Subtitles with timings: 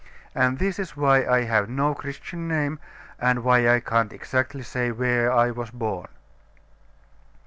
[0.33, 2.79] And this is why I have no Christian name,
[3.19, 6.07] and why I can't exactly say where I was born."